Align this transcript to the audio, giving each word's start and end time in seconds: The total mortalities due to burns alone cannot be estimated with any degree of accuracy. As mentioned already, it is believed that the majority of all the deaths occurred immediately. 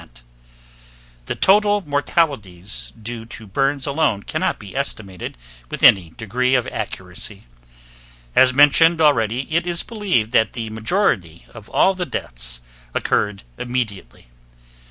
The 1.27 1.35
total 1.35 1.81
mortalities 1.87 2.91
due 2.99 3.23
to 3.27 3.45
burns 3.45 3.85
alone 3.85 4.23
cannot 4.23 4.57
be 4.57 4.75
estimated 4.75 5.37
with 5.69 5.83
any 5.83 6.09
degree 6.09 6.55
of 6.55 6.65
accuracy. 6.69 7.43
As 8.35 8.51
mentioned 8.51 8.99
already, 8.99 9.41
it 9.55 9.67
is 9.67 9.83
believed 9.83 10.31
that 10.31 10.53
the 10.53 10.71
majority 10.71 11.45
of 11.53 11.69
all 11.69 11.93
the 11.93 12.07
deaths 12.07 12.63
occurred 12.95 13.43
immediately. 13.59 14.25